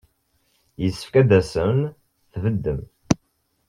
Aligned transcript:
Yessefk 0.81 1.13
ad 1.21 1.31
asen-tbeddem. 1.39 2.81